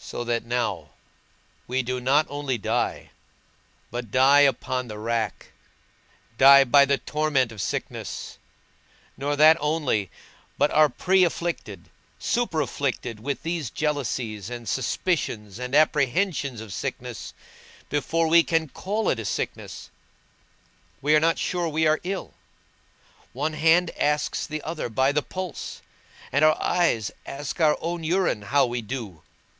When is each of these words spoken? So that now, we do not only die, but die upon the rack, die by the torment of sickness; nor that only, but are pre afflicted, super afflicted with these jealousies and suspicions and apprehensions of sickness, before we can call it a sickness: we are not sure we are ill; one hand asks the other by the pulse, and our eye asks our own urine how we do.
So 0.00 0.24
that 0.24 0.44
now, 0.44 0.88
we 1.68 1.84
do 1.84 2.00
not 2.00 2.26
only 2.28 2.58
die, 2.58 3.10
but 3.92 4.10
die 4.10 4.40
upon 4.40 4.88
the 4.88 4.98
rack, 4.98 5.52
die 6.36 6.64
by 6.64 6.84
the 6.84 6.98
torment 6.98 7.52
of 7.52 7.62
sickness; 7.62 8.38
nor 9.16 9.36
that 9.36 9.56
only, 9.60 10.10
but 10.58 10.72
are 10.72 10.88
pre 10.88 11.22
afflicted, 11.22 11.88
super 12.18 12.60
afflicted 12.60 13.20
with 13.20 13.44
these 13.44 13.70
jealousies 13.70 14.50
and 14.50 14.68
suspicions 14.68 15.60
and 15.60 15.72
apprehensions 15.72 16.60
of 16.60 16.72
sickness, 16.72 17.32
before 17.90 18.26
we 18.26 18.42
can 18.42 18.68
call 18.68 19.08
it 19.08 19.20
a 19.20 19.24
sickness: 19.24 19.88
we 21.00 21.14
are 21.14 21.20
not 21.20 21.38
sure 21.38 21.68
we 21.68 21.86
are 21.86 22.00
ill; 22.02 22.34
one 23.32 23.52
hand 23.52 23.92
asks 23.96 24.48
the 24.48 24.62
other 24.62 24.88
by 24.88 25.12
the 25.12 25.22
pulse, 25.22 25.80
and 26.32 26.44
our 26.44 26.58
eye 26.60 27.00
asks 27.24 27.60
our 27.60 27.78
own 27.80 28.02
urine 28.02 28.42
how 28.42 28.66
we 28.66 28.82
do. 28.82 29.22